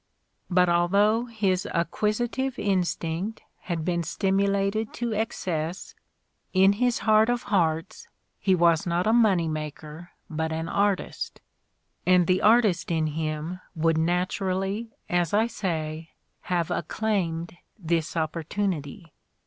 [0.49, 5.93] But although his acquisitive instinct had been stimulated to excess,
[6.53, 8.07] in his heart of hearts
[8.39, 11.39] he was not a money maker but an artist,
[12.03, 16.09] and the artist in him would naturally, as I say,
[16.49, 19.13] have acclaimed this opportunity.